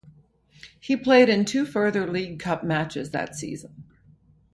He 0.79 0.97
played 0.97 1.29
in 1.29 1.45
two 1.45 1.63
further 1.63 2.07
League 2.07 2.39
Cup 2.39 2.63
matches 2.63 3.11
that 3.11 3.35
season. 3.35 3.83